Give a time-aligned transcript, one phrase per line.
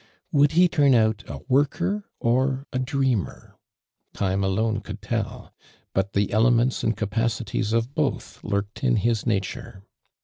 [0.31, 3.55] Would he turn out a woiker or a dreamer?
[4.13, 5.53] Time alone could tell,
[5.93, 9.83] but the elements and cai)acities of both lurked in his nature.